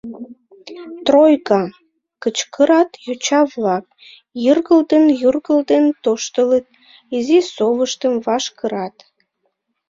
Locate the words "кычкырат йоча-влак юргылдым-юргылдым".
2.21-5.85